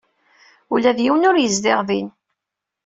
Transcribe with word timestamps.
Ula 0.73 0.91
d 0.97 0.99
yiwen 1.01 1.27
ur 1.29 1.35
yezdiɣ 1.39 1.79
din. 1.87 2.07